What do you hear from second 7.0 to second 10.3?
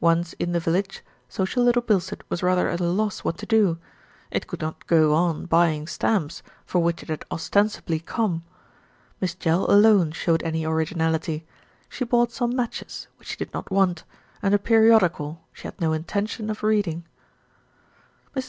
it had ostensibly come. Miss Jell alone